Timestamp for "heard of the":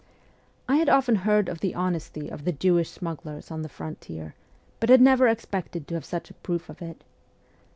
1.17-1.75